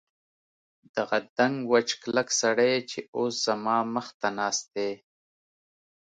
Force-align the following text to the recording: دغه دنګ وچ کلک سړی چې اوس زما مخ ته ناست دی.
دغه 0.95 1.17
دنګ 1.37 1.55
وچ 1.71 1.89
کلک 2.01 2.27
سړی 2.41 2.73
چې 2.89 2.99
اوس 3.15 3.33
زما 3.45 3.77
مخ 3.93 4.07
ته 4.19 4.27
ناست 4.39 4.65
دی. 4.75 4.91